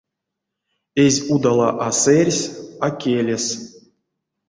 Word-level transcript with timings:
Эзь 1.03 1.19
удала 1.33 1.69
а 1.85 1.89
сэрьс, 2.01 2.39
а 2.85 2.87
келес. 3.01 3.45